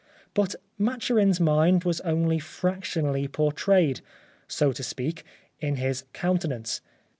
But 0.33 0.55
Maturin's 0.79 1.39
mind 1.39 1.83
was 1.83 2.01
only 2.01 2.39
fractionally 2.39 3.27
pourtrayed, 3.27 4.01
so 4.47 4.71
to 4.71 4.81
speak, 4.81 5.23
in 5.59 5.75
his 5.75 6.05
countenance. 6.11 6.81